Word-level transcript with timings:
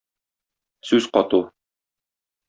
Сүз 0.91 1.05
кату 1.17 1.41